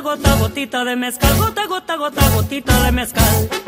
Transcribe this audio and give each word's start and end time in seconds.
gota, 0.00 0.16
gota, 0.16 0.36
gotita 0.38 0.84
de 0.84 0.96
mezcal, 0.96 1.36
gota, 1.38 1.66
gota, 1.66 1.96
gota, 1.96 2.30
gotita 2.30 2.82
de 2.84 2.92
mezcal. 2.92 3.67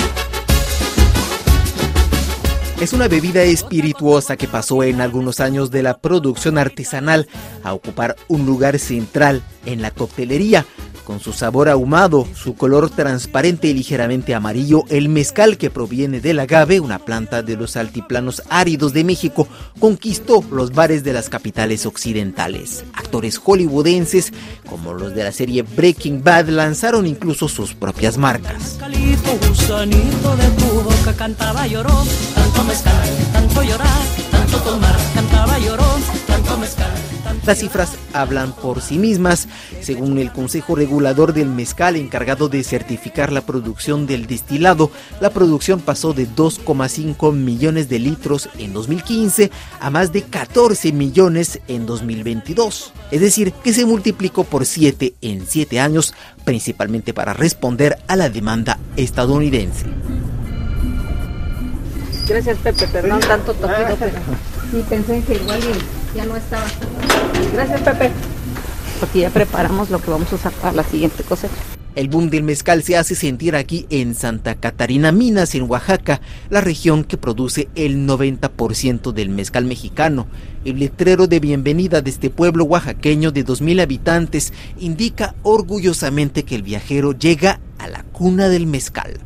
Es 2.81 2.95
una 2.95 3.09
bebida 3.09 3.43
espirituosa 3.43 4.39
que 4.39 4.49
pasó 4.49 4.83
en 4.83 5.03
algunos 5.03 5.41
años 5.41 5.71
de 5.71 5.83
la 5.83 5.99
producción 5.99 6.57
artesanal 6.57 7.29
a 7.63 7.75
ocupar 7.75 8.17
un 8.27 8.47
lugar 8.47 8.79
central 8.79 9.43
en 9.67 9.83
la 9.83 9.91
coctelería, 9.91 10.65
con 11.05 11.21
su 11.21 11.35
sabor 11.35 11.69
ahumado, 11.69 12.27
su 12.35 12.55
color 12.55 12.89
transparente 12.89 13.69
y 13.69 13.75
ligeramente 13.75 14.35
amarillo, 14.35 14.85
el 14.89 15.11
mezcal 15.11 15.59
que 15.59 15.69
proviene 15.69 16.21
del 16.21 16.39
agave, 16.39 16.81
una 16.81 17.01
planta 17.01 17.43
de 17.43 17.55
los 17.57 17.77
altiplanos 17.77 18.43
áridos 18.49 18.95
de 18.95 19.05
México, 19.05 19.47
conquistó 19.79 20.43
los 20.51 20.73
bares 20.73 21.05
de 21.05 21.13
las 21.13 21.29
capitales 21.29 21.85
occidentales. 21.85 22.87
Actores 22.95 23.37
hollywoodenses, 23.37 24.33
como 24.67 24.95
los 24.95 25.15
de 25.15 25.25
la 25.25 25.33
serie 25.33 25.63
Breaking 25.63 26.25
Bad, 26.25 26.49
lanzaron 26.49 27.07
incluso 27.07 27.47
sus 27.47 27.75
propias 27.75 28.17
marcas. 28.17 28.79
Tanto 33.33 33.63
llorar, 33.63 33.89
tanto 34.31 34.59
tomar, 34.59 34.97
cantaba 35.15 35.59
tanto 36.27 36.57
mezcal. 36.59 36.91
Las 37.47 37.59
cifras 37.59 37.97
hablan 38.13 38.53
por 38.53 38.81
sí 38.81 38.99
mismas. 38.99 39.49
Según 39.81 40.19
el 40.19 40.33
Consejo 40.33 40.77
Regulador 40.77 41.33
del 41.33 41.49
Mezcal 41.49 41.97
encargado 41.97 42.49
de 42.49 42.63
certificar 42.63 43.33
la 43.33 43.41
producción 43.41 44.07
del 44.07 44.27
destilado, 44.27 44.91
la 45.21 45.31
producción 45.31 45.81
pasó 45.81 46.13
de 46.13 46.29
2,5 46.29 47.33
millones 47.33 47.89
de 47.89 47.99
litros 47.99 48.49
en 48.59 48.73
2015 48.73 49.51
a 49.81 49.91
más 49.91 50.13
de 50.13 50.23
14 50.23 50.93
millones 50.93 51.61
en 51.67 51.87
2022. 51.87 52.93
Es 53.11 53.21
decir, 53.21 53.53
que 53.53 53.73
se 53.73 53.87
multiplicó 53.87 54.45
por 54.45 54.67
7 54.67 55.15
en 55.21 55.47
7 55.47 55.81
años, 55.81 56.15
principalmente 56.45 57.15
para 57.15 57.33
responder 57.33 57.99
a 58.07 58.17
la 58.17 58.29
demanda 58.29 58.79
estadounidense. 58.97 59.87
Gracias 62.31 62.59
Pepe, 62.59 62.87
perdón 62.87 63.19
tanto 63.19 63.55
toquido, 63.55 63.97
pero 63.99 64.13
sí 64.71 64.85
pensé 64.89 65.21
que 65.25 65.35
igual 65.35 65.61
ya 66.15 66.25
no 66.27 66.37
estaba. 66.37 66.65
Gracias, 67.53 67.81
Pepe. 67.81 68.13
Porque 69.01 69.19
ya 69.19 69.31
preparamos 69.31 69.91
lo 69.91 70.01
que 70.01 70.13
vamos 70.13 70.33
a 70.33 70.37
usar 70.37 70.53
para 70.53 70.73
la 70.73 70.85
siguiente 70.85 71.25
cosecha. 71.25 71.53
El 71.97 72.09
boom 72.09 72.31
del 72.31 72.45
mezcal 72.45 72.85
se 72.85 72.97
hace 72.97 73.17
sentir 73.17 73.57
aquí 73.57 73.85
en 73.91 74.15
Santa 74.15 74.55
Catarina 74.55 75.11
Minas, 75.11 75.57
en 75.57 75.69
Oaxaca, 75.69 76.21
la 76.51 76.61
región 76.61 77.03
que 77.03 77.17
produce 77.17 77.69
el 77.75 78.07
90% 78.07 79.11
del 79.11 79.29
mezcal 79.31 79.65
mexicano. 79.65 80.29
El 80.65 80.79
letrero 80.79 81.27
de 81.27 81.41
bienvenida 81.41 82.01
de 82.01 82.11
este 82.11 82.31
pueblo 82.31 82.63
oaxaqueño 82.63 83.33
de 83.33 83.45
2.000 83.45 83.83
habitantes 83.83 84.53
indica 84.79 85.35
orgullosamente 85.43 86.45
que 86.45 86.55
el 86.55 86.63
viajero 86.63 87.11
llega 87.11 87.59
a 87.79 87.89
la 87.89 88.05
cuna 88.05 88.49
del 88.49 88.69
mezcal. 88.69 89.19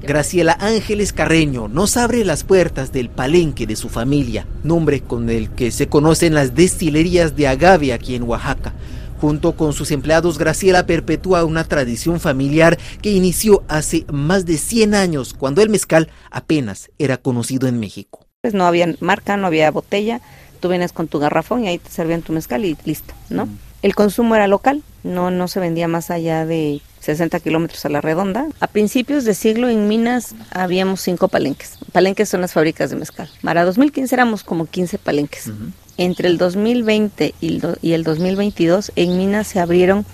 Graciela 0.00 0.56
Ángeles 0.58 1.12
Carreño 1.12 1.68
nos 1.68 1.98
abre 1.98 2.24
las 2.24 2.42
puertas 2.42 2.90
del 2.90 3.10
palenque 3.10 3.66
de 3.66 3.76
su 3.76 3.90
familia, 3.90 4.46
nombre 4.64 5.02
con 5.02 5.28
el 5.28 5.50
que 5.50 5.70
se 5.70 5.88
conocen 5.88 6.32
las 6.32 6.54
destilerías 6.54 7.36
de 7.36 7.48
agave 7.48 7.92
aquí 7.92 8.14
en 8.14 8.22
Oaxaca. 8.22 8.72
Junto 9.20 9.56
con 9.56 9.74
sus 9.74 9.90
empleados, 9.90 10.38
Graciela 10.38 10.86
perpetúa 10.86 11.44
una 11.44 11.64
tradición 11.64 12.18
familiar 12.18 12.78
que 13.02 13.10
inició 13.10 13.62
hace 13.68 14.06
más 14.10 14.46
de 14.46 14.56
100 14.56 14.94
años, 14.94 15.34
cuando 15.34 15.60
el 15.60 15.68
mezcal 15.68 16.08
apenas 16.30 16.90
era 16.98 17.18
conocido 17.18 17.68
en 17.68 17.78
México. 17.80 18.26
Pues 18.40 18.54
no 18.54 18.64
había 18.64 18.94
marca, 19.00 19.36
no 19.36 19.48
había 19.48 19.70
botella, 19.70 20.22
tú 20.60 20.70
vienes 20.70 20.92
con 20.92 21.08
tu 21.08 21.18
garrafón 21.18 21.64
y 21.64 21.68
ahí 21.68 21.78
te 21.78 21.90
servían 21.90 22.22
tu 22.22 22.32
mezcal 22.32 22.64
y 22.64 22.74
listo, 22.86 23.12
¿no? 23.28 23.44
Mm. 23.44 23.58
El 23.82 23.94
consumo 23.94 24.34
era 24.34 24.48
local, 24.48 24.82
no, 25.02 25.30
no 25.30 25.48
se 25.48 25.60
vendía 25.60 25.88
más 25.88 26.10
allá 26.10 26.44
de 26.44 26.80
60 27.00 27.40
kilómetros 27.40 27.84
a 27.84 27.88
la 27.88 28.00
redonda. 28.00 28.46
A 28.60 28.66
principios 28.66 29.24
de 29.24 29.34
siglo 29.34 29.68
en 29.68 29.88
Minas 29.88 30.34
habíamos 30.50 31.00
cinco 31.00 31.28
palenques. 31.28 31.78
Palenques 31.92 32.28
son 32.28 32.40
las 32.40 32.52
fábricas 32.52 32.90
de 32.90 32.96
mezcal. 32.96 33.30
Para 33.42 33.64
2015 33.64 34.14
éramos 34.14 34.44
como 34.44 34.66
15 34.66 34.98
palenques. 34.98 35.50
Entre 35.96 36.28
el 36.28 36.38
2020 36.38 37.34
y 37.40 37.46
el, 37.48 37.78
y 37.82 37.92
el 37.92 38.04
2022 38.04 38.92
en 38.96 39.16
Minas 39.16 39.46
se 39.46 39.60
abrieron 39.60 40.04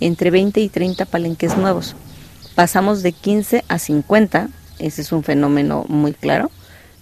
entre 0.00 0.30
20 0.30 0.60
y 0.60 0.68
30 0.68 1.04
palenques 1.06 1.56
nuevos. 1.56 1.96
Pasamos 2.54 3.02
de 3.02 3.12
15 3.12 3.64
a 3.68 3.78
50, 3.78 4.48
ese 4.78 5.02
es 5.02 5.12
un 5.12 5.22
fenómeno 5.22 5.84
muy 5.88 6.12
claro. 6.12 6.50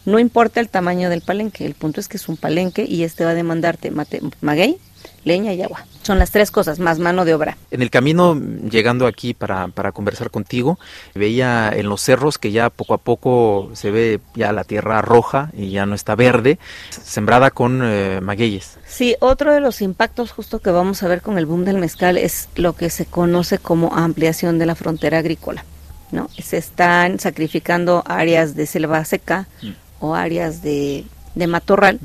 No 0.04 0.18
importa 0.18 0.60
el 0.60 0.68
tamaño 0.68 1.08
del 1.08 1.22
palenque, 1.22 1.64
el 1.64 1.74
punto 1.74 2.00
es 2.00 2.08
que 2.08 2.16
es 2.16 2.28
un 2.28 2.36
palenque 2.36 2.84
y 2.86 3.04
este 3.04 3.24
va 3.24 3.30
a 3.30 3.34
demandarte 3.34 3.90
mate, 3.90 4.20
maguey, 4.40 4.78
leña 5.24 5.52
y 5.52 5.62
agua. 5.62 5.86
Son 6.02 6.18
las 6.18 6.30
tres 6.30 6.50
cosas, 6.50 6.78
más 6.78 6.98
mano 6.98 7.24
de 7.24 7.32
obra. 7.32 7.56
En 7.70 7.80
el 7.80 7.90
camino, 7.90 8.38
llegando 8.70 9.06
aquí 9.06 9.32
para, 9.32 9.68
para 9.68 9.92
conversar 9.92 10.30
contigo, 10.30 10.78
veía 11.14 11.72
en 11.74 11.88
los 11.88 12.02
cerros 12.02 12.36
que 12.36 12.52
ya 12.52 12.68
poco 12.68 12.92
a 12.92 12.98
poco 12.98 13.70
se 13.72 13.90
ve 13.90 14.20
ya 14.34 14.52
la 14.52 14.64
tierra 14.64 15.00
roja 15.00 15.50
y 15.54 15.70
ya 15.70 15.86
no 15.86 15.94
está 15.94 16.14
verde, 16.14 16.58
sembrada 16.90 17.50
con 17.50 17.80
eh, 17.82 18.20
magueyes. 18.20 18.76
Sí, 18.86 19.16
otro 19.20 19.54
de 19.54 19.60
los 19.60 19.80
impactos 19.80 20.32
justo 20.32 20.60
que 20.60 20.70
vamos 20.70 21.02
a 21.02 21.08
ver 21.08 21.22
con 21.22 21.38
el 21.38 21.46
boom 21.46 21.64
del 21.64 21.78
mezcal 21.78 22.18
es 22.18 22.50
lo 22.56 22.74
que 22.74 22.90
se 22.90 23.06
conoce 23.06 23.56
como 23.56 23.94
ampliación 23.96 24.58
de 24.58 24.66
la 24.66 24.74
frontera 24.74 25.18
agrícola. 25.18 25.64
¿no? 26.12 26.28
Se 26.38 26.58
están 26.58 27.18
sacrificando 27.18 28.04
áreas 28.06 28.54
de 28.54 28.66
selva 28.66 29.04
seca 29.04 29.48
mm. 29.62 29.83
O 30.04 30.14
áreas 30.14 30.62
de, 30.62 31.04
de 31.34 31.46
matorral, 31.46 31.98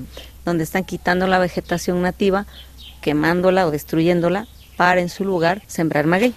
donde 0.45 0.63
están 0.63 0.85
quitando 0.85 1.27
la 1.27 1.39
vegetación 1.39 2.01
nativa 2.01 2.45
quemándola 3.01 3.67
o 3.67 3.71
destruyéndola 3.71 4.47
para 4.77 5.01
en 5.01 5.09
su 5.09 5.25
lugar 5.25 5.61
sembrar 5.67 6.05
maguey. 6.05 6.33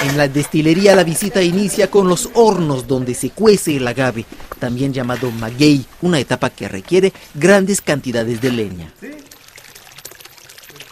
En 0.00 0.18
la 0.18 0.28
destilería 0.28 0.94
la 0.94 1.04
visita 1.04 1.42
inicia 1.42 1.90
con 1.90 2.08
los 2.08 2.28
hornos 2.34 2.86
donde 2.86 3.14
se 3.14 3.30
cuece 3.30 3.76
el 3.76 3.88
agave, 3.88 4.26
también 4.58 4.92
llamado 4.92 5.30
maguey, 5.30 5.86
una 6.02 6.18
etapa 6.18 6.50
que 6.50 6.68
requiere 6.68 7.12
grandes 7.34 7.80
cantidades 7.80 8.40
de 8.40 8.52
leña. 8.52 8.92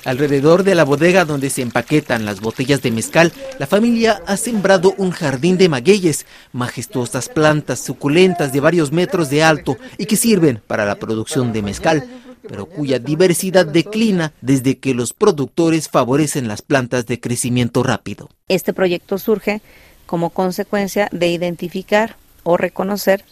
Alrededor 0.05 0.65
de 0.65 0.75
la 0.75 0.85
bodega 0.85 1.25
donde 1.25 1.49
se 1.49 1.63
empaquetan 1.63 2.25
las 2.25 2.41
botellas 2.41 2.83
de 2.83 2.91
mezcal, 2.91 3.33
la 3.61 3.69
familia 3.69 4.21
ha 4.27 4.37
sembrado 4.37 4.95
un 4.99 5.13
jardín 5.13 5.59
de 5.59 5.69
magueyes, 5.69 6.27
majestuosas 6.53 7.29
plantas 7.29 7.79
suculentas 7.79 8.53
de 8.53 8.59
varios 8.61 8.91
metros 8.91 9.31
de 9.31 9.45
alto 9.45 9.77
y 9.99 10.07
que 10.07 10.17
sirven 10.17 10.61
para 10.67 10.85
la 10.85 10.97
producción 10.97 11.53
de 11.53 11.63
mezcal, 11.63 12.05
pero 12.49 12.67
cuya 12.67 12.99
diversidad 12.99 13.65
declina 13.65 14.33
desde 14.41 14.79
que 14.79 14.93
los 14.93 15.13
productores 15.13 15.89
favorecen 15.89 16.49
las 16.49 16.63
plantas 16.63 17.07
de 17.07 17.21
crecimiento 17.21 17.85
rápido. 17.85 18.29
Este 18.49 18.73
proyecto 18.73 19.19
surge 19.19 19.63
como 20.07 20.31
consecuencia 20.31 21.09
de 21.13 21.29
identificar 21.29 22.17
o 22.43 22.57
reconocer 22.57 23.25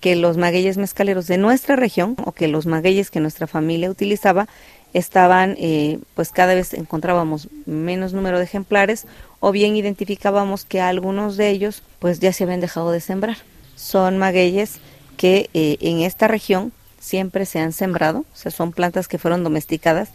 que 0.00 0.16
los 0.16 0.36
magueyes 0.36 0.76
mezcaleros 0.76 1.26
de 1.26 1.38
nuestra 1.38 1.76
región 1.76 2.16
o 2.24 2.32
que 2.32 2.48
los 2.48 2.66
magueyes 2.66 3.10
que 3.10 3.20
nuestra 3.20 3.46
familia 3.46 3.90
utilizaba 3.90 4.48
estaban, 4.92 5.56
eh, 5.58 5.98
pues 6.14 6.30
cada 6.30 6.54
vez 6.54 6.72
encontrábamos 6.74 7.48
menos 7.66 8.12
número 8.12 8.38
de 8.38 8.44
ejemplares 8.44 9.06
o 9.40 9.52
bien 9.52 9.76
identificábamos 9.76 10.64
que 10.64 10.80
algunos 10.80 11.36
de 11.36 11.50
ellos 11.50 11.82
pues 11.98 12.20
ya 12.20 12.32
se 12.32 12.44
habían 12.44 12.60
dejado 12.60 12.90
de 12.90 13.00
sembrar. 13.00 13.36
Son 13.74 14.18
magueyes 14.18 14.78
que 15.16 15.50
eh, 15.54 15.76
en 15.80 16.00
esta 16.00 16.28
región 16.28 16.72
siempre 16.98 17.46
se 17.46 17.60
han 17.60 17.72
sembrado, 17.72 18.20
o 18.20 18.36
sea, 18.36 18.50
son 18.50 18.72
plantas 18.72 19.06
que 19.06 19.18
fueron 19.18 19.44
domesticadas, 19.44 20.08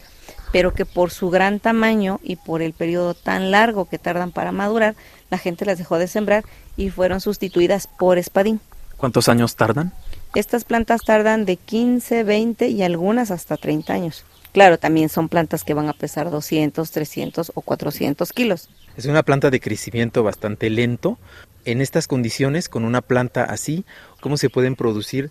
pero 0.52 0.74
que 0.74 0.84
por 0.84 1.10
su 1.10 1.30
gran 1.30 1.58
tamaño 1.58 2.20
y 2.22 2.36
por 2.36 2.60
el 2.60 2.74
periodo 2.74 3.14
tan 3.14 3.50
largo 3.50 3.86
que 3.86 3.98
tardan 3.98 4.32
para 4.32 4.52
madurar, 4.52 4.94
la 5.30 5.38
gente 5.38 5.64
las 5.64 5.78
dejó 5.78 5.98
de 5.98 6.08
sembrar 6.08 6.44
y 6.76 6.90
fueron 6.90 7.20
sustituidas 7.20 7.86
por 7.86 8.18
espadín. 8.18 8.60
¿Cuántos 8.98 9.28
años 9.28 9.56
tardan? 9.56 9.92
Estas 10.34 10.64
plantas 10.64 11.02
tardan 11.02 11.44
de 11.44 11.56
15, 11.56 12.24
20 12.24 12.68
y 12.68 12.82
algunas 12.82 13.30
hasta 13.30 13.56
30 13.56 13.92
años. 13.92 14.24
Claro, 14.52 14.78
también 14.78 15.08
son 15.08 15.28
plantas 15.28 15.64
que 15.64 15.74
van 15.74 15.88
a 15.88 15.94
pesar 15.94 16.30
200, 16.30 16.90
300 16.90 17.52
o 17.54 17.60
400 17.62 18.32
kilos. 18.32 18.68
Es 18.96 19.06
una 19.06 19.22
planta 19.22 19.50
de 19.50 19.60
crecimiento 19.60 20.22
bastante 20.22 20.68
lento. 20.68 21.18
En 21.64 21.80
estas 21.80 22.06
condiciones, 22.06 22.68
con 22.68 22.84
una 22.84 23.00
planta 23.00 23.44
así, 23.44 23.84
¿cómo 24.20 24.36
se 24.36 24.50
pueden 24.50 24.76
producir 24.76 25.30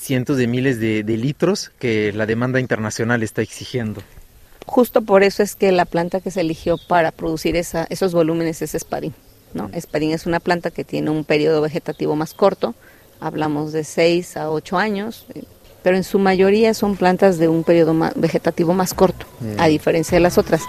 cientos 0.00 0.38
de 0.38 0.46
miles 0.46 0.80
de, 0.80 1.02
litros 1.04 1.70
que 1.78 2.12
la 2.12 2.26
demanda 2.26 2.58
internacional 2.58 3.22
está 3.22 3.42
exigiendo. 3.42 4.02
Justo 4.66 5.02
por 5.02 5.22
eso 5.22 5.42
es 5.42 5.54
que 5.54 5.72
la 5.72 5.84
planta 5.84 6.20
que 6.20 6.30
se 6.30 6.40
eligió 6.40 6.78
para 6.78 7.12
producir 7.12 7.54
esa, 7.56 7.86
esos 7.90 8.12
volúmenes 8.12 8.62
es 8.62 8.74
espadín. 8.74 9.14
¿no? 9.52 9.70
Espadín 9.72 10.12
es 10.12 10.26
una 10.26 10.40
planta 10.40 10.70
que 10.70 10.84
tiene 10.84 11.10
un 11.10 11.24
periodo 11.24 11.60
vegetativo 11.60 12.16
más 12.16 12.34
corto, 12.34 12.74
hablamos 13.20 13.72
de 13.72 13.84
6 13.84 14.36
a 14.36 14.50
8 14.50 14.78
años, 14.78 15.26
pero 15.82 15.96
en 15.96 16.04
su 16.04 16.18
mayoría 16.18 16.74
son 16.74 16.96
plantas 16.96 17.38
de 17.38 17.48
un 17.48 17.64
periodo 17.64 17.94
vegetativo 18.16 18.74
más 18.74 18.94
corto, 18.94 19.26
a 19.58 19.66
mm. 19.66 19.68
diferencia 19.68 20.16
de 20.16 20.20
las 20.20 20.38
otras. 20.38 20.62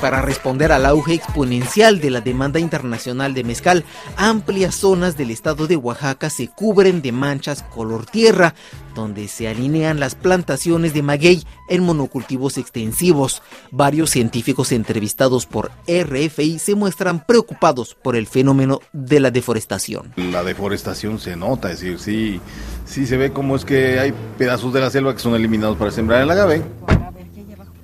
Para 0.00 0.22
responder 0.22 0.70
al 0.70 0.86
auge 0.86 1.14
exponencial 1.14 2.00
de 2.00 2.10
la 2.10 2.20
demanda 2.20 2.60
internacional 2.60 3.34
de 3.34 3.42
mezcal, 3.42 3.84
amplias 4.16 4.76
zonas 4.76 5.16
del 5.16 5.32
estado 5.32 5.66
de 5.66 5.76
Oaxaca 5.76 6.30
se 6.30 6.46
cubren 6.48 7.02
de 7.02 7.10
manchas 7.10 7.64
color 7.64 8.06
tierra, 8.06 8.54
donde 8.94 9.26
se 9.26 9.48
alinean 9.48 9.98
las 9.98 10.14
plantaciones 10.14 10.94
de 10.94 11.02
maguey 11.02 11.44
en 11.68 11.82
monocultivos 11.82 12.58
extensivos. 12.58 13.42
Varios 13.72 14.10
científicos 14.10 14.70
entrevistados 14.70 15.46
por 15.46 15.72
RFI 15.88 16.60
se 16.60 16.76
muestran 16.76 17.26
preocupados 17.26 17.96
por 17.96 18.14
el 18.14 18.28
fenómeno 18.28 18.80
de 18.92 19.18
la 19.18 19.32
deforestación. 19.32 20.12
La 20.16 20.44
deforestación 20.44 21.18
se 21.18 21.34
nota, 21.34 21.72
es 21.72 21.80
decir, 21.80 21.98
sí, 21.98 22.40
sí 22.84 23.04
se 23.04 23.16
ve 23.16 23.32
como 23.32 23.56
es 23.56 23.64
que 23.64 23.98
hay 23.98 24.14
pedazos 24.38 24.72
de 24.72 24.80
la 24.80 24.90
selva 24.90 25.12
que 25.12 25.20
son 25.20 25.34
eliminados 25.34 25.76
para 25.76 25.90
sembrar 25.90 26.22
el 26.22 26.30
agave. 26.30 26.62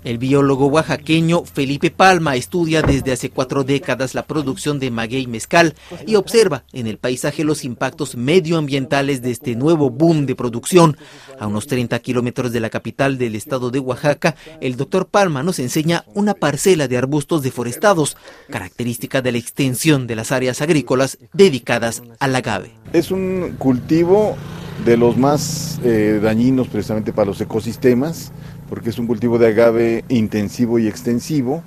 El 0.04 0.18
biólogo 0.18 0.66
oaxaqueño 0.66 1.44
Felipe 1.46 1.90
Palma 1.90 2.36
estudia 2.36 2.82
desde 2.82 3.12
hace 3.12 3.30
cuatro 3.30 3.64
décadas 3.64 4.14
la 4.14 4.26
producción 4.26 4.78
de 4.78 4.90
maguey 4.90 5.26
mezcal 5.26 5.74
y 6.06 6.16
observa 6.16 6.64
en 6.74 6.86
el 6.86 6.98
paisaje 6.98 7.42
los 7.42 7.64
impactos 7.64 8.14
medioambientales 8.14 9.22
de 9.22 9.30
este 9.30 9.56
nuevo 9.56 9.88
boom 9.88 10.26
de 10.26 10.36
producción. 10.36 10.98
A 11.40 11.46
unos 11.46 11.66
30 11.66 11.98
kilómetros 12.00 12.52
de 12.52 12.60
la 12.60 12.68
capital 12.68 13.16
del 13.16 13.34
estado 13.34 13.70
de 13.70 13.78
Oaxaca, 13.78 14.36
el 14.60 14.76
doctor 14.76 15.06
Palma 15.06 15.42
nos 15.42 15.58
enseña 15.58 16.04
una 16.14 16.34
parcela 16.34 16.86
de 16.86 16.98
arbustos 16.98 17.42
deforestados, 17.42 18.18
característica 18.50 19.22
de 19.22 19.32
la 19.32 19.38
extensión 19.38 20.06
de 20.06 20.16
las 20.16 20.32
áreas 20.32 20.60
agrícolas 20.60 21.16
dedicadas 21.32 22.02
al 22.20 22.36
agave. 22.36 22.72
Es 22.92 23.10
un 23.10 23.54
cultivo 23.56 24.36
de 24.84 24.98
los 24.98 25.16
más 25.16 25.80
eh, 25.82 26.20
dañinos 26.22 26.68
precisamente 26.68 27.12
para 27.12 27.26
los 27.26 27.40
ecosistemas 27.40 28.32
porque 28.68 28.90
es 28.90 28.98
un 28.98 29.06
cultivo 29.06 29.38
de 29.38 29.48
agave 29.48 30.04
intensivo 30.08 30.78
y 30.78 30.86
extensivo 30.86 31.62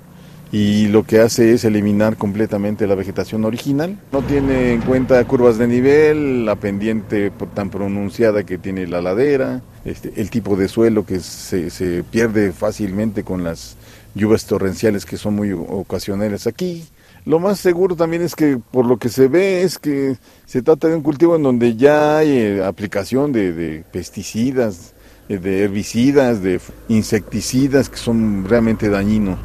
y 0.50 0.88
lo 0.88 1.04
que 1.04 1.20
hace 1.20 1.52
es 1.52 1.64
eliminar 1.64 2.16
completamente 2.16 2.86
la 2.86 2.94
vegetación 2.94 3.44
original. 3.44 3.98
No 4.12 4.22
tiene 4.22 4.72
en 4.72 4.80
cuenta 4.80 5.22
curvas 5.24 5.58
de 5.58 5.68
nivel, 5.68 6.46
la 6.46 6.56
pendiente 6.56 7.30
tan 7.54 7.70
pronunciada 7.70 8.44
que 8.44 8.56
tiene 8.56 8.86
la 8.86 9.02
ladera, 9.02 9.60
este, 9.84 10.12
el 10.16 10.30
tipo 10.30 10.56
de 10.56 10.68
suelo 10.68 11.04
que 11.04 11.20
se, 11.20 11.70
se 11.70 12.02
pierde 12.02 12.52
fácilmente 12.52 13.24
con 13.24 13.44
las 13.44 13.76
lluvias 14.14 14.46
torrenciales 14.46 15.04
que 15.04 15.18
son 15.18 15.34
muy 15.34 15.52
ocasionales 15.52 16.46
aquí. 16.46 16.84
Lo 17.26 17.38
más 17.40 17.58
seguro 17.58 17.94
también 17.94 18.22
es 18.22 18.34
que 18.34 18.56
por 18.56 18.86
lo 18.86 18.96
que 18.96 19.10
se 19.10 19.28
ve 19.28 19.62
es 19.62 19.78
que 19.78 20.16
se 20.46 20.62
trata 20.62 20.88
de 20.88 20.96
un 20.96 21.02
cultivo 21.02 21.36
en 21.36 21.42
donde 21.42 21.76
ya 21.76 22.18
hay 22.18 22.30
eh, 22.30 22.64
aplicación 22.64 23.32
de, 23.32 23.52
de 23.52 23.84
pesticidas, 23.92 24.94
de 25.36 25.64
herbicidas, 25.64 26.42
de 26.42 26.60
insecticidas 26.88 27.88
que 27.88 27.96
son 27.96 28.46
realmente 28.48 28.88
dañinos. 28.88 29.38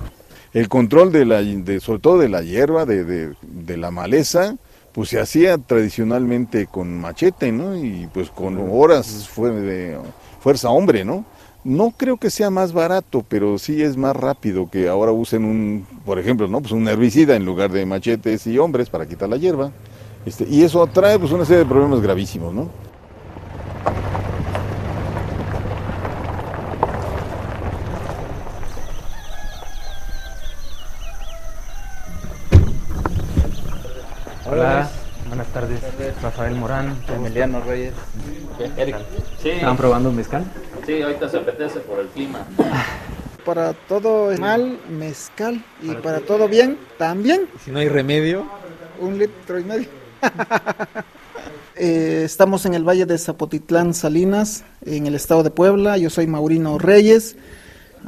El 0.54 0.70
control 0.70 1.12
de 1.12 1.26
la, 1.26 1.42
de, 1.42 1.80
sobre 1.80 2.00
todo 2.00 2.18
de 2.20 2.30
la 2.30 2.42
hierba, 2.42 2.86
de, 2.86 3.34
de, 3.42 3.78
la 3.78 3.90
maleza, 3.90 4.56
pues 4.92 5.10
se 5.10 5.20
hacía 5.20 5.58
tradicionalmente 5.58 6.68
con 6.68 7.00
machete, 7.02 7.52
¿no? 7.52 7.76
Y 7.76 8.08
pues 8.14 8.30
con 8.30 8.60
horas 8.72 9.28
fue 9.28 9.52
de 9.52 9.98
fuerza 10.40 10.70
hombre, 10.70 11.04
¿no? 11.04 11.26
No 11.64 11.92
creo 11.98 12.18
que 12.18 12.30
sea 12.30 12.50
más 12.50 12.72
barato, 12.72 13.26
pero 13.28 13.58
sí 13.58 13.82
es 13.82 13.98
más 13.98 14.16
rápido 14.16 14.70
que 14.70 14.90
ahora 14.90 15.12
usen 15.12 15.44
un, 15.44 15.88
por 16.06 16.20
ejemplo, 16.20 16.48
¿no? 16.48 16.62
Pues 16.62 16.74
un 16.74 16.88
herbicida 16.88 17.36
en 17.36 17.46
lugar 17.46 17.72
de 17.72 17.86
machetes 17.86 18.46
y 18.46 18.60
hombres 18.60 18.90
para 18.90 19.08
quitar 19.08 19.30
la 19.30 19.38
hierba. 19.38 19.72
Este, 20.26 20.46
y 20.48 20.64
eso 20.64 20.86
trae 20.88 21.18
pues 21.18 21.32
una 21.32 21.46
serie 21.46 21.64
de 21.64 21.70
problemas 21.70 22.02
gravísimos, 22.02 22.54
¿no? 22.54 22.70
Hola, 34.54 34.88
buenas 35.30 35.48
tardes. 35.48 35.80
Rafael 36.22 36.54
Morán. 36.54 36.96
Emiliano 37.08 37.60
Reyes. 37.62 37.96
Eric. 38.78 38.98
Sí. 39.42 39.50
¿Estaban 39.50 39.78
probando 39.78 40.12
mezcal? 40.12 40.46
Sí, 40.86 41.02
ahorita 41.02 41.28
se 41.28 41.38
apetece 41.38 41.80
por 41.80 42.00
el 42.00 42.06
clima. 42.10 42.46
Para 43.46 43.74
todo 43.74 44.32
mal, 44.38 44.80
mezcal. 44.92 45.66
Y 45.82 45.96
para, 45.96 46.20
todo 46.20 46.48
bien, 46.48 46.78
también. 47.00 47.50
Si 47.66 47.72
no 47.72 47.80
hay 47.80 47.90
remedio. 47.90 48.46
Un 49.02 49.18
litro 49.18 49.60
y 49.60 49.64
medio. 49.64 49.88
eh, 51.76 52.22
estamos 52.24 52.68
en 52.68 52.76
el 52.76 52.88
Valle 52.88 53.08
de 53.08 53.18
Zapotitlán, 53.18 53.96
Salinas, 53.96 54.64
en 54.86 55.08
el 55.08 55.16
estado 55.16 55.42
de 55.42 55.50
Puebla. 55.50 55.98
Yo 55.98 56.12
soy 56.12 56.28
Maurino 56.28 56.78
Reyes 56.78 57.36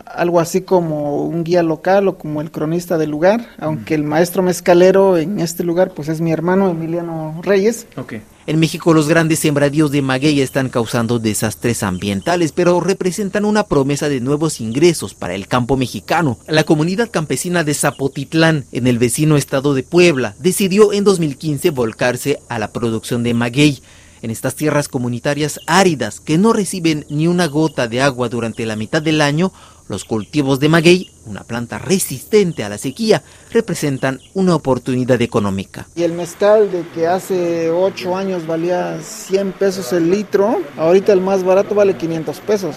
algo 0.05 0.39
así 0.39 0.61
como 0.61 1.23
un 1.25 1.43
guía 1.43 1.63
local 1.63 2.07
o 2.07 2.17
como 2.17 2.41
el 2.41 2.51
cronista 2.51 2.97
del 2.97 3.11
lugar, 3.11 3.47
aunque 3.59 3.95
el 3.95 4.03
maestro 4.03 4.43
mezcalero 4.43 5.17
en 5.17 5.39
este 5.39 5.63
lugar 5.63 5.91
pues 5.95 6.09
es 6.09 6.21
mi 6.21 6.31
hermano 6.31 6.69
Emiliano 6.69 7.39
Reyes. 7.43 7.87
Okay. 7.95 8.21
En 8.47 8.59
México 8.59 8.93
los 8.93 9.07
grandes 9.07 9.39
sembradíos 9.39 9.89
de 9.89 10.03
maguey 10.03 10.39
están 10.39 10.69
causando 10.69 11.17
desastres 11.17 11.81
ambientales, 11.81 12.51
pero 12.51 12.79
representan 12.79 13.43
una 13.43 13.63
promesa 13.63 14.07
de 14.07 14.19
nuevos 14.19 14.61
ingresos 14.61 15.15
para 15.15 15.33
el 15.33 15.47
campo 15.47 15.77
mexicano. 15.77 16.37
La 16.47 16.63
comunidad 16.63 17.09
campesina 17.09 17.63
de 17.63 17.73
Zapotitlán, 17.73 18.65
en 18.71 18.85
el 18.85 18.99
vecino 18.99 19.35
estado 19.35 19.73
de 19.73 19.81
Puebla, 19.81 20.35
decidió 20.37 20.93
en 20.93 21.03
2015 21.03 21.71
volcarse 21.71 22.39
a 22.47 22.59
la 22.59 22.71
producción 22.71 23.23
de 23.23 23.33
maguey. 23.33 23.81
En 24.21 24.31
estas 24.31 24.55
tierras 24.55 24.89
comunitarias 24.89 25.59
áridas 25.65 26.19
que 26.19 26.37
no 26.37 26.53
reciben 26.53 27.05
ni 27.09 27.27
una 27.27 27.47
gota 27.47 27.87
de 27.87 28.01
agua 28.01 28.29
durante 28.29 28.65
la 28.65 28.75
mitad 28.75 29.01
del 29.01 29.21
año, 29.21 29.51
los 29.87 30.05
cultivos 30.05 30.59
de 30.59 30.69
maguey, 30.69 31.11
una 31.25 31.43
planta 31.43 31.77
resistente 31.77 32.63
a 32.63 32.69
la 32.69 32.77
sequía, 32.77 33.23
representan 33.51 34.19
una 34.33 34.55
oportunidad 34.55 35.21
económica. 35.21 35.87
Y 35.95 36.03
el 36.03 36.13
mezcal 36.13 36.71
de 36.71 36.87
que 36.89 37.07
hace 37.07 37.69
8 37.69 38.15
años 38.15 38.47
valía 38.47 38.99
100 39.01 39.53
pesos 39.53 39.93
el 39.93 40.09
litro, 40.09 40.61
ahorita 40.77 41.13
el 41.13 41.21
más 41.21 41.43
barato 41.43 41.75
vale 41.75 41.95
500 41.95 42.39
pesos 42.39 42.75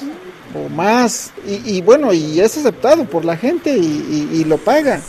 o 0.54 0.68
más. 0.68 1.32
Y, 1.46 1.80
bueno, 1.82 2.12
y 2.12 2.40
es 2.40 2.56
aceptado 2.56 3.04
por 3.04 3.24
la 3.24 3.36
gente 3.36 3.76
y 3.76 4.44
lo 4.44 4.58
paga. 4.58 5.00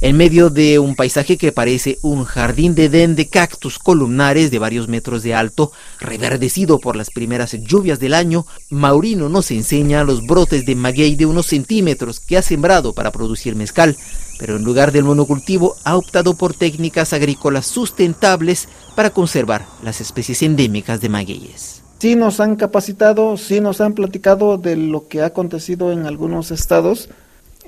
En 0.00 0.16
medio 0.16 0.48
de 0.48 0.78
un 0.78 0.94
paisaje 0.94 1.36
que 1.36 1.50
parece 1.50 1.98
un 2.02 2.22
jardín 2.22 2.76
de 2.76 2.84
Edén 2.84 3.16
de 3.16 3.26
cactus 3.26 3.80
columnares 3.80 4.52
de 4.52 4.60
varios 4.60 4.86
metros 4.86 5.24
de 5.24 5.34
alto, 5.34 5.72
reverdecido 5.98 6.78
por 6.78 6.94
las 6.94 7.10
primeras 7.10 7.50
lluvias 7.64 7.98
del 7.98 8.14
año, 8.14 8.46
Maurino 8.70 9.28
nos 9.28 9.50
enseña 9.50 10.04
los 10.04 10.24
brotes 10.24 10.64
de 10.66 10.76
maguey 10.76 11.16
de 11.16 11.26
unos 11.26 11.46
centímetros 11.46 12.20
que 12.20 12.36
ha 12.36 12.42
sembrado 12.42 12.92
para 12.92 13.10
producir 13.10 13.56
mezcal, 13.56 13.96
pero 14.38 14.54
en 14.54 14.62
lugar 14.62 14.92
del 14.92 15.02
monocultivo 15.02 15.74
ha 15.82 15.96
optado 15.96 16.34
por 16.34 16.54
técnicas 16.54 17.12
agrícolas 17.12 17.66
sustentables 17.66 18.68
para 18.94 19.10
conservar 19.10 19.66
las 19.82 20.00
especies 20.00 20.42
endémicas 20.42 21.00
de 21.00 21.08
magueyes. 21.08 21.82
Sí 21.98 22.14
nos 22.14 22.38
han 22.38 22.54
capacitado, 22.54 23.36
sí 23.36 23.60
nos 23.60 23.80
han 23.80 23.94
platicado 23.94 24.58
de 24.58 24.76
lo 24.76 25.08
que 25.08 25.22
ha 25.22 25.26
acontecido 25.26 25.90
en 25.90 26.06
algunos 26.06 26.52
estados, 26.52 27.08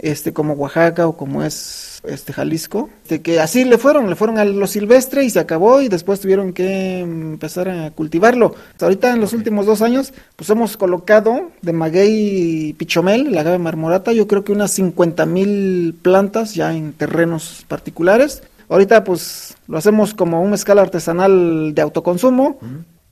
este 0.02 0.32
como 0.32 0.54
Oaxaca 0.54 1.06
o 1.06 1.16
como 1.16 1.44
es 1.44 2.00
este 2.04 2.32
Jalisco, 2.32 2.88
de 3.08 3.20
que 3.20 3.40
así 3.40 3.64
le 3.64 3.78
fueron, 3.78 4.08
le 4.08 4.16
fueron 4.16 4.38
a 4.38 4.44
lo 4.44 4.66
silvestre 4.66 5.24
y 5.24 5.30
se 5.30 5.38
acabó 5.38 5.82
y 5.82 5.88
después 5.88 6.20
tuvieron 6.20 6.52
que 6.52 7.00
empezar 7.00 7.68
a 7.68 7.90
cultivarlo. 7.90 8.54
Hasta 8.72 8.86
ahorita 8.86 9.12
en 9.12 9.20
los 9.20 9.32
últimos 9.32 9.66
dos 9.66 9.82
años, 9.82 10.12
pues 10.36 10.48
hemos 10.50 10.76
colocado 10.76 11.50
de 11.60 11.72
maguey 11.72 12.68
y 12.68 12.72
pichomel, 12.72 13.32
la 13.32 13.42
agave 13.42 13.58
marmorata, 13.58 14.12
yo 14.12 14.26
creo 14.26 14.44
que 14.44 14.52
unas 14.52 14.70
50 14.72 15.26
mil 15.26 15.94
plantas 16.00 16.54
ya 16.54 16.74
en 16.74 16.92
terrenos 16.92 17.64
particulares. 17.68 18.42
Ahorita 18.68 19.04
pues 19.04 19.56
lo 19.66 19.78
hacemos 19.78 20.14
como 20.14 20.42
un 20.42 20.52
mezcal 20.52 20.78
artesanal 20.78 21.74
de 21.74 21.82
autoconsumo, 21.82 22.58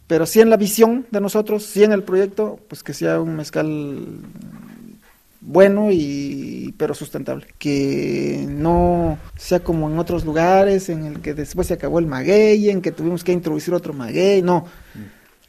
pero 0.06 0.24
sí 0.24 0.40
en 0.40 0.50
la 0.50 0.56
visión 0.56 1.04
de 1.10 1.20
nosotros, 1.20 1.64
sí 1.64 1.84
en 1.84 1.92
el 1.92 2.04
proyecto, 2.04 2.58
pues 2.68 2.82
que 2.82 2.94
sea 2.94 3.20
un 3.20 3.36
mezcal 3.36 4.06
bueno 5.40 5.88
y 5.90 6.74
pero 6.78 6.94
sustentable. 6.94 7.46
Que 7.58 8.44
no 8.48 9.18
sea 9.36 9.60
como 9.60 9.88
en 9.88 9.98
otros 9.98 10.24
lugares 10.24 10.88
en 10.88 11.04
el 11.04 11.20
que 11.20 11.34
después 11.34 11.66
se 11.66 11.74
acabó 11.74 11.98
el 11.98 12.06
maguey 12.06 12.70
en 12.70 12.82
que 12.82 12.92
tuvimos 12.92 13.24
que 13.24 13.32
introducir 13.32 13.74
otro 13.74 13.92
maguey 13.92 14.42
no. 14.42 14.66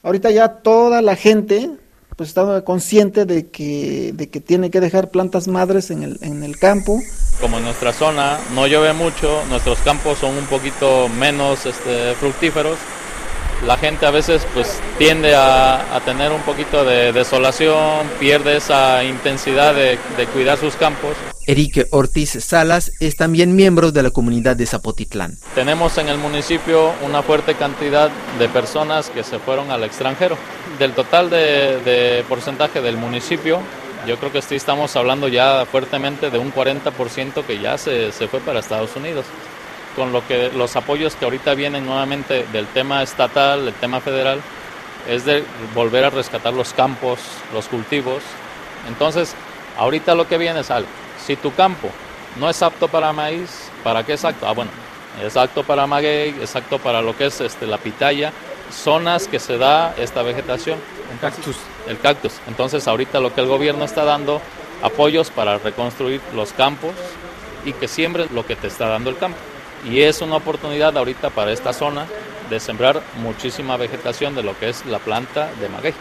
Ahorita 0.03 0.31
ya 0.31 0.49
toda 0.49 1.01
la 1.01 1.15
gente 1.15 1.71
pues 2.15 2.29
está 2.29 2.63
consciente 2.63 3.25
de 3.25 3.47
que 3.47 4.11
de 4.13 4.29
que 4.29 4.41
tiene 4.41 4.69
que 4.69 4.81
dejar 4.81 5.09
plantas 5.09 5.47
madres 5.47 5.91
en 5.91 6.03
el 6.03 6.17
en 6.21 6.43
el 6.43 6.57
campo. 6.57 6.99
Como 7.39 7.57
en 7.57 7.63
nuestra 7.63 7.93
zona 7.93 8.39
no 8.53 8.67
llueve 8.67 8.93
mucho 8.93 9.43
nuestros 9.49 9.79
campos 9.79 10.17
son 10.17 10.37
un 10.37 10.45
poquito 10.45 11.07
menos 11.07 11.65
este, 11.65 12.13
fructíferos 12.15 12.77
la 13.65 13.77
gente 13.77 14.05
a 14.05 14.11
veces 14.11 14.45
pues 14.53 14.79
tiende 14.97 15.35
a, 15.35 16.01
tener 16.05 16.31
un 16.31 16.41
poquito 16.41 16.85
de 16.85 17.11
desolación, 17.11 18.07
pierde 18.19 18.57
esa 18.57 19.03
intensidad 19.03 19.75
de, 19.75 19.97
de, 20.17 20.25
cuidar 20.27 20.57
sus 20.57 20.75
campos. 20.75 21.15
Eric 21.45 21.87
Ortiz 21.91 22.37
Salas 22.43 22.91
es 22.99 23.15
también 23.15 23.55
miembro 23.55 23.91
de 23.91 24.03
la 24.03 24.11
comunidad 24.11 24.55
de 24.55 24.65
Zapotitlán. 24.65 25.37
Tenemos 25.55 25.97
en 25.97 26.07
el 26.07 26.17
municipio 26.17 26.93
una 27.05 27.21
fuerte 27.21 27.55
cantidad 27.55 28.09
de 28.37 28.49
personas 28.49 29.09
que 29.09 29.23
se 29.23 29.39
fueron 29.39 29.71
al 29.71 29.83
extranjero. 29.83 30.37
Del 30.77 30.93
total 30.93 31.29
de, 31.29 31.79
de 31.83 32.23
porcentaje 32.29 32.81
del 32.81 32.97
municipio, 32.97 33.59
yo 34.07 34.17
creo 34.17 34.31
que 34.31 34.41
sí 34.41 34.55
estamos 34.55 34.95
hablando 34.95 35.27
ya 35.27 35.65
fuertemente 35.65 36.29
de 36.29 36.37
un 36.37 36.53
40% 36.53 37.43
que 37.45 37.59
ya 37.59 37.77
se, 37.77 38.11
se 38.11 38.27
fue 38.27 38.39
para 38.39 38.59
Estados 38.59 38.95
Unidos. 38.95 39.25
Con 39.99 40.13
lo 40.13 40.25
que 40.25 40.49
los 40.55 40.77
apoyos 40.77 41.15
que 41.15 41.25
ahorita 41.25 41.55
vienen 41.55 41.85
nuevamente 41.85 42.45
del 42.53 42.67
tema 42.67 43.03
estatal, 43.03 43.65
del 43.65 43.73
tema 43.73 43.99
federal, 43.99 44.39
es 45.09 45.25
de 45.25 45.43
volver 45.75 46.05
a 46.05 46.09
rescatar 46.09 46.53
los 46.53 46.71
campos, 46.71 47.19
los 47.53 47.67
cultivos. 47.67 48.23
Entonces, 48.87 49.35
ahorita 49.77 50.15
lo 50.15 50.25
que 50.25 50.37
viene 50.37 50.61
es 50.61 50.71
algo. 50.71 50.87
Si 51.25 51.35
tu 51.35 51.53
campo 51.53 51.89
no 52.39 52.49
es 52.49 52.63
apto 52.63 52.87
para 52.87 53.11
maíz, 53.11 53.69
¿para 53.83 54.05
qué 54.05 54.13
es 54.13 54.23
apto? 54.23 54.47
Ah, 54.47 54.53
bueno, 54.53 54.71
es 55.21 55.35
apto 55.35 55.65
para 55.65 55.85
maguey, 55.85 56.33
es 56.41 56.55
apto 56.55 56.79
para 56.79 57.01
lo 57.01 57.17
que 57.17 57.25
es 57.25 57.41
este, 57.41 57.67
la 57.67 57.77
pitaya, 57.77 58.31
zonas 58.71 59.27
que 59.27 59.39
se 59.39 59.57
da 59.57 59.93
esta 59.97 60.23
vegetación. 60.23 60.79
El 61.11 61.19
cactus. 61.19 61.57
El 61.89 61.99
cactus. 61.99 62.35
Entonces 62.47 62.87
ahorita 62.87 63.19
lo 63.19 63.35
que 63.35 63.41
el 63.41 63.47
gobierno 63.47 63.83
está 63.83 64.05
dando, 64.05 64.41
apoyos 64.81 65.29
para 65.29 65.57
reconstruir 65.57 66.21
los 66.33 66.53
campos 66.53 66.93
y 67.65 67.73
que 67.73 67.89
siembres 67.89 68.31
lo 68.31 68.45
que 68.45 68.55
te 68.55 68.67
está 68.67 68.87
dando 68.87 69.09
el 69.09 69.17
campo. 69.17 69.37
Y 69.85 70.01
es 70.01 70.21
una 70.21 70.37
oportunidad 70.37 70.97
ahorita 70.97 71.29
para 71.29 71.51
esta 71.51 71.73
zona 71.73 72.05
de 72.49 72.59
sembrar 72.59 73.01
muchísima 73.21 73.77
vegetación 73.77 74.35
de 74.35 74.43
lo 74.43 74.57
que 74.57 74.69
es 74.69 74.85
la 74.85 74.99
planta 74.99 75.49
de 75.61 75.69
maguey. 75.69 75.93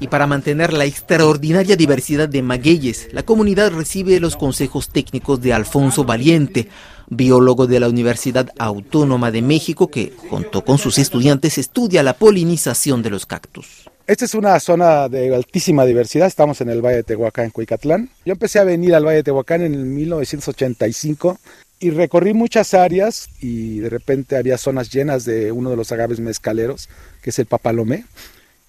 Y 0.00 0.08
para 0.08 0.26
mantener 0.26 0.72
la 0.72 0.84
extraordinaria 0.84 1.76
diversidad 1.76 2.28
de 2.28 2.42
magueyes, 2.42 3.08
la 3.12 3.22
comunidad 3.22 3.70
recibe 3.72 4.18
los 4.18 4.36
consejos 4.36 4.88
técnicos 4.88 5.40
de 5.40 5.52
Alfonso 5.52 6.04
Valiente, 6.04 6.68
biólogo 7.08 7.66
de 7.66 7.80
la 7.80 7.88
Universidad 7.88 8.50
Autónoma 8.58 9.30
de 9.30 9.42
México 9.42 9.88
que, 9.88 10.12
junto 10.28 10.64
con 10.64 10.78
sus 10.78 10.98
estudiantes, 10.98 11.58
estudia 11.58 12.02
la 12.02 12.14
polinización 12.14 13.02
de 13.02 13.10
los 13.10 13.24
cactus. 13.24 13.84
Esta 14.06 14.24
es 14.26 14.34
una 14.34 14.58
zona 14.60 15.08
de 15.08 15.34
altísima 15.34 15.86
diversidad, 15.86 16.26
estamos 16.26 16.60
en 16.60 16.68
el 16.68 16.82
Valle 16.82 16.96
de 16.96 17.02
Tehuacán, 17.04 17.46
en 17.46 17.50
Cuicatlán. 17.52 18.10
Yo 18.26 18.32
empecé 18.32 18.58
a 18.58 18.64
venir 18.64 18.94
al 18.94 19.06
Valle 19.06 19.18
de 19.18 19.22
Tehuacán 19.22 19.62
en 19.62 19.74
el 19.74 19.84
1985 19.86 21.38
y 21.84 21.90
recorrí 21.90 22.32
muchas 22.32 22.72
áreas 22.72 23.28
y 23.42 23.80
de 23.80 23.90
repente 23.90 24.36
había 24.38 24.56
zonas 24.56 24.88
llenas 24.90 25.26
de 25.26 25.52
uno 25.52 25.68
de 25.68 25.76
los 25.76 25.92
agaves 25.92 26.18
mezcaleros, 26.18 26.88
que 27.20 27.28
es 27.28 27.38
el 27.38 27.44
papalomé. 27.44 28.06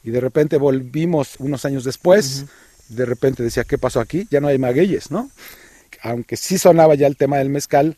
Y 0.03 0.09
de 0.09 0.19
repente 0.19 0.57
volvimos 0.57 1.35
unos 1.39 1.63
años 1.63 1.85
después, 1.85 2.43
de 2.89 3.05
repente 3.05 3.41
decía, 3.41 3.63
¿qué 3.63 3.77
pasó 3.77 4.01
aquí? 4.01 4.27
Ya 4.29 4.41
no 4.41 4.49
hay 4.49 4.57
magueyes, 4.57 5.11
¿no? 5.11 5.31
Aunque 6.01 6.35
sí 6.35 6.57
sonaba 6.57 6.95
ya 6.95 7.07
el 7.07 7.15
tema 7.15 7.37
del 7.37 7.47
mezcal, 7.47 7.95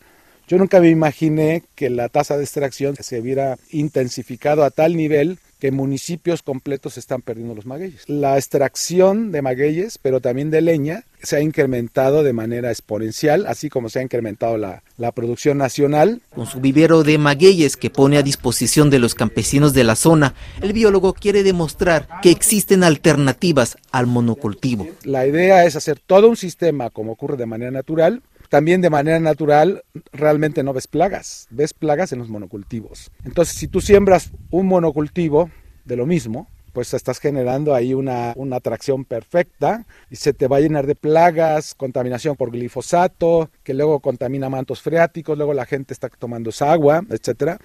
yo 0.47 0.59
nunca 0.59 0.79
me 0.79 0.89
imaginé 0.89 1.63
que 1.73 1.89
la 1.89 2.09
tasa 2.09 2.37
de 2.37 2.43
extracción 2.43 2.95
se 2.95 3.19
hubiera 3.19 3.57
intensificado 3.71 4.63
a 4.63 4.69
tal 4.69 4.95
nivel 4.95 5.39
que 5.59 5.71
municipios 5.71 6.43
completos 6.43 6.97
están 6.97 7.21
perdiendo 7.21 7.55
los 7.55 7.65
magueyes. 7.65 8.03
La 8.07 8.37
extracción 8.37 9.31
de 9.31 9.41
magueyes, 9.41 9.97
pero 9.97 10.21
también 10.21 10.51
de 10.51 10.61
leña, 10.61 11.03
se 11.21 11.37
ha 11.37 11.41
incrementado 11.41 12.23
de 12.23 12.33
manera 12.33 12.69
exponencial, 12.69 13.47
así 13.47 13.69
como 13.69 13.89
se 13.89 13.99
ha 13.99 14.03
incrementado 14.03 14.57
la, 14.57 14.83
la 14.97 15.11
producción 15.11 15.57
nacional. 15.57 16.21
Con 16.33 16.45
su 16.45 16.59
vivero 16.59 17.03
de 17.03 17.17
magueyes 17.17 17.75
que 17.75 17.89
pone 17.89 18.17
a 18.17 18.23
disposición 18.23 18.89
de 18.89 18.99
los 18.99 19.15
campesinos 19.15 19.73
de 19.73 19.83
la 19.83 19.95
zona, 19.95 20.35
el 20.61 20.73
biólogo 20.73 21.13
quiere 21.13 21.43
demostrar 21.43 22.07
que 22.21 22.29
existen 22.29 22.83
alternativas 22.83 23.77
al 23.91 24.05
monocultivo. 24.05 24.87
La 25.03 25.25
idea 25.25 25.65
es 25.65 25.75
hacer 25.75 25.99
todo 25.99 26.29
un 26.29 26.37
sistema 26.37 26.89
como 26.89 27.13
ocurre 27.13 27.37
de 27.37 27.45
manera 27.45 27.71
natural, 27.71 28.21
también 28.49 28.81
de 28.81 28.89
manera 28.89 29.19
natural 29.19 29.83
realmente 30.11 30.63
no 30.63 30.73
ves 30.73 30.87
plagas, 30.87 31.47
ves 31.49 31.73
plagas 31.73 32.11
en 32.11 32.19
los 32.19 32.29
monocultivos. 32.29 33.11
Entonces, 33.23 33.55
si 33.55 33.67
tú 33.67 33.81
siembras 33.81 34.31
un 34.49 34.67
monocultivo 34.67 35.49
de 35.85 35.95
lo 35.95 36.05
mismo, 36.05 36.47
pues 36.73 36.93
estás 36.93 37.19
generando 37.19 37.73
ahí 37.73 37.95
una, 37.95 38.33
una, 38.35 38.57
atracción 38.57 39.03
perfecta 39.03 39.85
y 40.11 40.15
se 40.17 40.31
te 40.31 40.47
va 40.47 40.57
a 40.57 40.59
llenar 40.59 40.85
de 40.85 40.93
plagas, 40.93 41.73
contaminación 41.73 42.35
por 42.35 42.51
glifosato, 42.51 43.49
que 43.63 43.73
luego 43.73 43.99
contamina 43.99 44.47
mantos 44.47 44.83
freáticos, 44.83 45.37
luego 45.37 45.55
la 45.55 45.65
gente 45.65 45.93
está 45.93 46.07
tomando 46.09 46.51
esa 46.51 46.71
agua, 46.71 47.03
etcétera. 47.09 47.57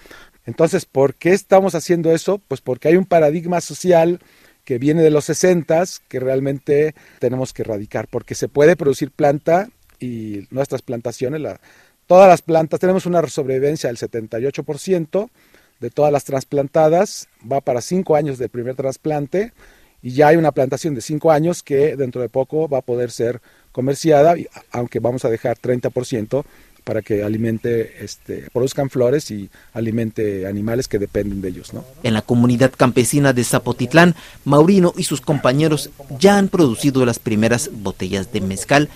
Entonces, 0.47 0.87
¿por 0.87 1.15
qué 1.15 1.33
estamos 1.33 1.75
haciendo 1.75 2.11
eso? 2.11 2.41
Pues 2.49 2.63
porque 2.63 2.89
hay 2.89 2.97
un 2.97 3.05
paradigma 3.05 3.61
social 3.61 4.19
que 4.65 4.79
viene 4.79 5.03
de 5.03 5.11
los 5.11 5.27
60 5.27 5.85
que 6.09 6.21
realmente 6.21 6.95
tenemos 7.19 7.53
que 7.53 7.63
erradicar, 7.63 8.09
porque 8.09 8.35
se 8.35 8.49
puede 8.49 8.77
producir 8.77 9.11
planta 9.11 9.69
y 10.03 10.47
nuestras 10.51 10.83
plantaciones, 10.83 11.41
la, 11.41 11.61
todas 12.07 12.29
las 12.29 12.43
plantas, 12.43 12.81
tenemos 12.81 13.07
una 13.07 13.27
sobrevivencia 13.29 13.89
del 13.89 13.99
78% 13.99 15.31
de 15.81 15.91
todas 15.91 16.13
las 16.13 16.25
trasplantadas, 16.25 17.29
va 17.51 17.61
para 17.61 17.81
5 17.81 18.15
años 18.15 18.39
del 18.39 18.49
primer 18.49 18.75
trasplante 18.77 19.53
y 20.01 20.13
ya 20.13 20.29
hay 20.29 20.37
una 20.37 20.53
plantación 20.53 20.95
de 20.95 21.01
5 21.01 21.31
años 21.31 21.63
que 21.63 21.97
dentro 21.97 22.21
de 22.21 22.29
poco 22.29 22.69
va 22.69 22.79
a 22.79 22.83
poder 22.83 23.11
ser 23.11 23.41
comerciada, 23.73 24.35
aunque 24.71 25.01
vamos 25.01 25.25
a 25.25 25.31
dejar 25.31 25.59
30% 25.59 26.45
para 26.85 27.03
que 27.03 27.23
alimente, 27.23 28.05
este, 28.05 28.49
produzcan 28.53 28.91
flores 28.91 29.31
y 29.31 29.49
alimente 29.73 30.47
animales 30.47 30.89
que 30.89 30.99
dependen 30.99 31.41
de 31.41 31.49
ellos. 31.49 31.73
¿no? 31.73 31.85
En 32.03 32.15
la 32.15 32.23
comunidad 32.23 32.73
campesina 32.77 33.33
de 33.33 33.45
Zapotitlán, 33.45 34.15
Maurino 34.45 34.93
y 34.97 35.05
sus 35.05 35.21
compañeros 35.21 35.91
ya 36.19 36.39
han 36.39 36.49
producido 36.49 37.05
las 37.07 37.19
primeras 37.19 37.71
botellas 37.73 38.33
de 38.33 38.41
mezcal, 38.41 38.89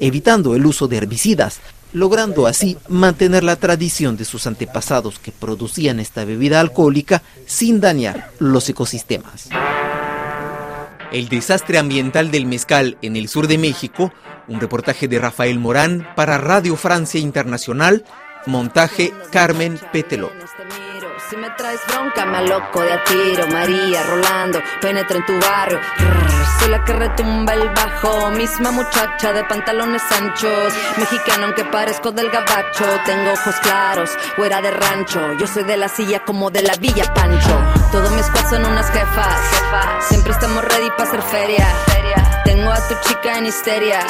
evitando 0.00 0.54
el 0.54 0.66
uso 0.66 0.88
de 0.88 0.98
herbicidas, 0.98 1.60
logrando 1.92 2.46
así 2.46 2.78
mantener 2.88 3.44
la 3.44 3.56
tradición 3.56 4.16
de 4.16 4.24
sus 4.24 4.46
antepasados 4.46 5.18
que 5.18 5.32
producían 5.32 6.00
esta 6.00 6.24
bebida 6.24 6.60
alcohólica 6.60 7.22
sin 7.46 7.80
dañar 7.80 8.30
los 8.38 8.68
ecosistemas. 8.68 9.48
El 11.12 11.28
desastre 11.28 11.78
ambiental 11.78 12.30
del 12.30 12.46
mezcal 12.46 12.96
en 13.02 13.16
el 13.16 13.28
sur 13.28 13.46
de 13.46 13.58
México 13.58 14.12
un 14.48 14.60
reportaje 14.60 15.08
de 15.08 15.18
Rafael 15.18 15.58
Morán 15.58 16.06
para 16.16 16.38
Radio 16.38 16.76
Francia 16.76 17.20
Internacional, 17.20 18.04
montaje 18.46 19.12
Carmen 19.30 19.78
Petelo. 19.92 20.30
Si 21.28 21.36
me 21.36 21.50
traes 21.50 21.80
bronca, 21.86 22.26
me 22.26 22.46
loco 22.46 22.82
de 22.82 22.92
a 22.92 23.04
tiro. 23.04 23.46
María, 23.48 24.02
Rolando, 24.02 24.60
penetra 24.80 25.16
en 25.16 25.26
tu 25.26 25.38
barrio. 25.38 25.80
soy 26.58 26.68
la 26.68 26.84
que 26.84 26.92
retumba 26.92 27.54
el 27.54 27.68
bajo. 27.70 28.30
Misma 28.30 28.70
muchacha 28.70 29.32
de 29.32 29.44
pantalones 29.44 30.02
anchos. 30.12 30.74
Mexicano, 30.98 31.46
aunque 31.46 31.64
parezco 31.64 32.12
del 32.12 32.30
gabacho. 32.30 32.84
Tengo 33.06 33.32
ojos 33.32 33.54
claros, 33.62 34.10
fuera 34.36 34.60
de 34.60 34.70
rancho. 34.70 35.32
Yo 35.34 35.46
soy 35.46 35.64
de 35.64 35.76
la 35.76 35.88
silla 35.88 36.24
como 36.24 36.50
de 36.50 36.62
la 36.62 36.74
Villa 36.76 37.12
Pancho. 37.14 37.58
Todos 37.90 38.10
mis 38.12 38.26
squad 38.26 38.50
son 38.50 38.64
unas 38.66 38.90
jefas. 38.90 39.40
Siempre 40.08 40.32
estamos 40.32 40.64
ready 40.64 40.90
para 40.90 41.04
hacer 41.04 41.22
feria. 41.22 41.66
A 42.72 42.88
tu 42.88 42.94
chica 43.06 43.36
en 43.36 43.44
histeria. 43.44 44.00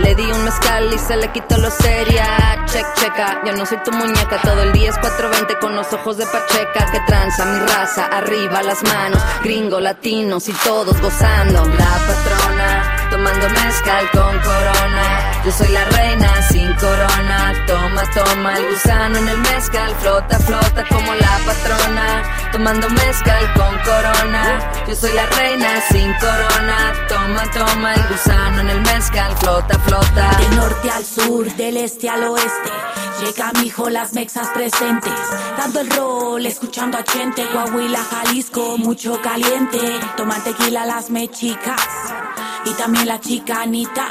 Le 0.00 0.14
di 0.16 0.24
un 0.24 0.44
mezcal 0.44 0.92
y 0.92 0.98
se 0.98 1.16
le 1.16 1.30
quitó 1.30 1.56
lo 1.58 1.70
seria. 1.70 2.26
Check, 2.66 2.86
checa. 2.96 3.40
Yo 3.46 3.52
no 3.52 3.64
soy 3.64 3.78
tu 3.84 3.92
muñeca. 3.92 4.40
Todo 4.42 4.62
el 4.62 4.72
día 4.72 4.90
es 4.90 4.98
420 4.98 5.58
con 5.60 5.76
los 5.76 5.92
ojos 5.92 6.16
de 6.16 6.26
Pacheca. 6.26 6.90
Que 6.90 7.00
tranza 7.06 7.44
mi 7.44 7.60
raza. 7.60 8.06
Arriba 8.06 8.62
las 8.62 8.82
manos. 8.82 9.22
Gringo, 9.44 9.78
latinos 9.78 10.48
y 10.48 10.52
todos 10.64 11.00
gozando. 11.00 11.64
La 11.64 11.98
patrona. 12.08 12.83
Tomando 13.14 13.48
mezcal 13.48 14.10
con 14.10 14.38
corona. 14.40 15.42
Yo 15.44 15.52
soy 15.52 15.68
la 15.68 15.84
reina 15.84 16.42
sin 16.50 16.66
corona. 16.74 17.54
Toma, 17.64 18.02
toma 18.12 18.58
el 18.58 18.68
gusano 18.72 19.18
en 19.18 19.28
el 19.28 19.38
mezcal. 19.38 19.94
Flota, 20.00 20.36
flota 20.40 20.84
como 20.88 21.14
la 21.14 21.38
patrona. 21.46 22.50
Tomando 22.50 22.90
mezcal 22.90 23.52
con 23.52 23.78
corona. 23.84 24.84
Yo 24.88 24.96
soy 24.96 25.12
la 25.12 25.26
reina 25.26 25.80
sin 25.92 26.12
corona. 26.14 27.06
Toma, 27.08 27.48
toma 27.52 27.94
el 27.94 28.02
gusano 28.08 28.60
en 28.62 28.70
el 28.70 28.80
mezcal. 28.80 29.36
Flota, 29.36 29.78
flota. 29.78 30.36
Del 30.36 30.56
norte 30.56 30.90
al 30.90 31.04
sur, 31.04 31.54
del 31.54 31.76
este 31.76 32.10
al 32.10 32.24
oeste. 32.24 32.72
Llega 33.20 33.52
mi 33.52 33.68
hijo, 33.68 33.88
las 33.90 34.12
mexas 34.12 34.48
presentes. 34.48 35.12
Dando 35.56 35.80
el 35.80 35.90
rol, 35.90 36.44
escuchando 36.46 36.98
a 36.98 37.04
Chente. 37.04 37.46
Coahuila, 37.52 38.02
Jalisco, 38.02 38.76
mucho 38.76 39.22
caliente. 39.22 39.78
Toman 40.16 40.42
tequila 40.42 40.84
las 40.84 41.10
mechicas. 41.10 41.80
Y 42.66 42.70
también 42.74 43.06
las 43.06 43.20
chicanitas. 43.20 44.10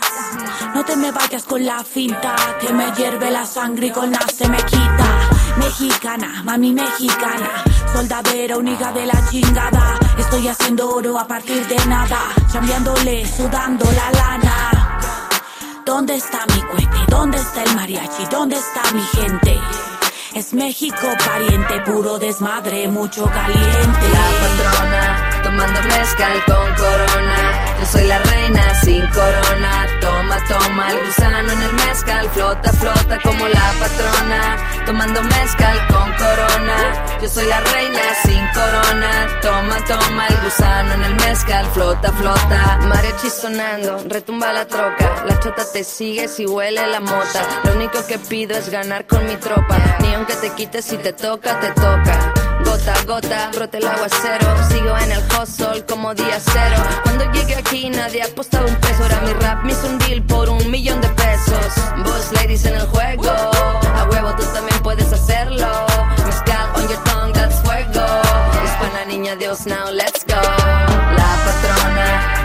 No 0.74 0.84
te 0.86 0.96
me 0.96 1.12
vayas 1.12 1.44
con 1.44 1.66
la 1.66 1.84
finta. 1.84 2.36
Que 2.60 2.72
me 2.74 2.92
hierve 2.94 3.32
la 3.32 3.46
sangre 3.46 3.88
y 3.88 3.92
con 3.92 4.12
la 4.12 4.20
se 4.28 4.48
me 4.48 4.58
quita. 4.58 5.30
Mexicana, 5.58 6.42
mami 6.44 6.74
mexicana. 6.74 7.64
Soldadera, 7.92 8.58
única 8.58 8.92
de 8.92 9.06
la 9.06 9.30
chingada. 9.30 9.98
Estoy 10.18 10.48
haciendo 10.48 10.90
oro 10.90 11.20
a 11.20 11.28
partir 11.28 11.66
de 11.68 11.86
nada. 11.86 12.20
Chambeándole, 12.52 13.26
sudando 13.28 13.86
la 13.86 14.12
lana. 14.20 15.00
¿Dónde 15.86 16.16
está 16.16 16.46
mi 16.48 16.62
cohete? 16.62 16.98
¿Dónde 17.10 17.38
está 17.38 17.64
el 17.64 17.76
mariachi? 17.76 18.26
¿Dónde 18.32 18.56
está 18.56 18.82
mi 18.94 19.02
gente? 19.02 19.60
Es 20.34 20.54
México 20.54 21.08
pariente, 21.26 21.82
puro 21.82 22.18
desmadre, 22.18 22.88
mucho 22.88 23.26
caliente. 23.26 24.10
La 24.14 24.26
patrona, 24.42 25.23
tomando 25.54 25.82
mezcal 25.84 26.44
con 26.46 26.76
corona. 26.76 27.78
Yo 27.80 27.86
soy 27.86 28.08
la 28.08 28.20
reina 28.20 28.74
sin 28.82 29.06
corona. 29.08 29.88
Toma, 30.02 30.38
toma 30.48 30.92
el 30.92 31.06
gusano 31.06 31.52
en 31.52 31.62
el 31.62 31.74
mezcal. 31.74 32.30
Flota, 32.30 32.74
flota 32.74 33.20
como 33.22 33.48
la 33.48 33.74
patrona. 33.80 34.86
Tomando 34.86 35.22
mezcal 35.22 35.78
con 35.88 36.12
corona. 36.14 37.20
Yo 37.22 37.30
soy 37.30 37.46
la 37.46 37.60
reina 37.60 38.02
sin 38.24 38.48
corona. 38.48 39.40
Toma, 39.42 39.78
toma 39.86 40.28
el 40.28 40.38
gusano 40.44 40.94
en 40.96 41.04
el 41.04 41.16
mezcal. 41.16 41.66
Flota, 41.74 42.12
flota. 42.14 42.80
Mariachi 42.88 43.30
sonando, 43.30 44.04
retumba 44.08 44.54
la 44.54 44.66
troca. 44.66 45.24
La 45.28 45.40
chota 45.40 45.64
te 45.72 45.84
sigue 45.84 46.28
si 46.28 46.48
huele 46.48 46.88
la 46.88 47.00
mota. 47.00 47.42
Lo 47.64 47.74
único 47.74 48.06
que 48.08 48.18
pido 48.18 48.58
es 48.58 48.70
ganar 48.70 49.06
con 49.06 49.24
mi 49.28 49.36
tropa. 49.36 49.78
Ni 50.00 50.14
aunque 50.16 50.36
te 50.36 50.50
quites 50.54 50.86
si 50.86 50.98
te 50.98 51.14
toca, 51.14 51.60
te 51.60 51.68
toca. 51.74 52.33
Gota 52.74 52.92
a 52.92 53.04
gota, 53.04 53.52
brote 53.54 53.78
el 53.78 53.86
aguacero. 53.86 54.68
Sigo 54.68 54.98
en 54.98 55.12
el 55.12 55.24
hustle 55.30 55.86
como 55.86 56.16
día 56.16 56.40
cero. 56.44 56.84
Cuando 57.04 57.32
llegué 57.32 57.56
aquí 57.56 57.88
nadie 57.92 58.24
apostaba 58.24 58.66
un 58.66 58.76
peso. 58.78 59.04
Ahora 59.04 59.22
mi 59.22 59.34
rap 59.34 59.64
me 59.64 59.74
hizo 59.74 59.86
un 59.86 60.00
deal 60.00 60.24
por 60.24 60.50
un 60.50 60.72
millón 60.72 61.00
de 61.00 61.08
pesos. 61.10 61.68
Boss 62.04 62.32
ladies 62.32 62.66
en 62.66 62.74
el 62.74 62.88
juego. 62.88 63.30
A 63.30 64.08
huevo 64.10 64.34
tú 64.36 64.44
también 64.56 64.82
puedes 64.82 65.14
hacerlo. 65.14 65.68
Mezcal 66.26 66.72
on 66.76 66.88
your 66.88 67.04
tongue, 67.04 67.32
that's 67.34 67.62
fuego. 67.62 68.08
Hispana 68.64 69.06
niña 69.08 69.36
Dios, 69.36 69.68
now 69.68 69.92
let's 69.92 70.26
go. 70.26 70.93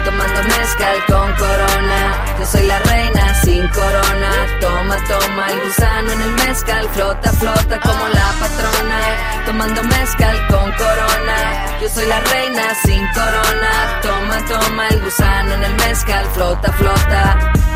Tomando 0.05 0.43
mezcal 0.43 0.97
con 1.07 1.33
corona. 1.33 1.99
Yo 2.39 2.45
soy 2.45 2.65
la 2.67 2.79
reina 2.79 3.33
sin 3.43 3.67
corona. 3.69 4.31
Toma, 4.59 4.97
toma 5.07 5.47
el 5.51 5.59
gusano 5.61 6.11
en 6.11 6.21
el 6.21 6.31
mezcal. 6.31 6.89
Flota, 6.89 7.31
flota 7.33 7.79
como 7.79 8.07
la 8.07 8.27
patrona. 8.39 8.99
Tomando 9.45 9.83
mezcal 9.83 10.47
con 10.47 10.71
corona. 10.73 11.77
Yo 11.81 11.89
soy 11.89 12.05
la 12.05 12.19
reina 12.19 12.63
sin 12.83 13.05
corona. 13.13 13.99
Toma, 14.01 14.45
toma 14.47 14.87
el 14.89 15.01
gusano 15.01 15.53
en 15.53 15.63
el 15.63 15.75
mezcal. 15.75 16.25
Flota, 16.33 16.71
flota. 16.73 17.68